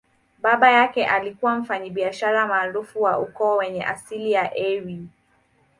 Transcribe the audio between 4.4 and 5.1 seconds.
Eire.